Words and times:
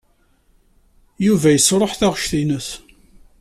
Yuba 1.25 1.49
yesṛuḥ 1.51 1.91
taɣect-nnes. 1.99 2.67